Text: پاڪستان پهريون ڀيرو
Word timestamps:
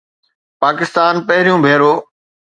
پاڪستان 0.61 1.13
پهريون 1.27 1.59
ڀيرو 1.65 1.93